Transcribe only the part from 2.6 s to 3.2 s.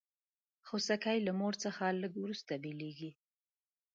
بېل کېږي.